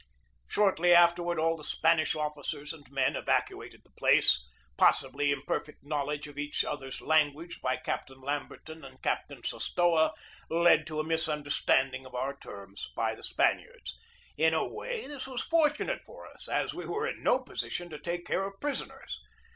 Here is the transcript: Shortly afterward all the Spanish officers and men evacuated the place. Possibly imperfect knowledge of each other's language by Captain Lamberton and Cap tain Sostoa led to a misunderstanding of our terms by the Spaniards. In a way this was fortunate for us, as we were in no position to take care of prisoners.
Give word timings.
Shortly 0.47 0.95
afterward 0.95 1.37
all 1.37 1.55
the 1.55 1.63
Spanish 1.63 2.15
officers 2.15 2.73
and 2.73 2.89
men 2.89 3.15
evacuated 3.15 3.81
the 3.83 3.91
place. 3.91 4.43
Possibly 4.75 5.31
imperfect 5.31 5.85
knowledge 5.85 6.25
of 6.27 6.39
each 6.39 6.65
other's 6.65 7.01
language 7.01 7.61
by 7.61 7.75
Captain 7.75 8.19
Lamberton 8.19 8.83
and 8.83 8.99
Cap 9.03 9.27
tain 9.29 9.43
Sostoa 9.43 10.13
led 10.49 10.87
to 10.87 10.99
a 10.99 11.03
misunderstanding 11.03 12.07
of 12.07 12.15
our 12.15 12.35
terms 12.35 12.89
by 12.95 13.13
the 13.13 13.21
Spaniards. 13.21 13.95
In 14.37 14.55
a 14.55 14.67
way 14.67 15.05
this 15.05 15.27
was 15.27 15.43
fortunate 15.43 16.01
for 16.03 16.25
us, 16.25 16.47
as 16.49 16.73
we 16.73 16.87
were 16.87 17.07
in 17.07 17.21
no 17.21 17.37
position 17.37 17.91
to 17.91 17.99
take 17.99 18.25
care 18.25 18.43
of 18.47 18.59
prisoners. 18.59 19.21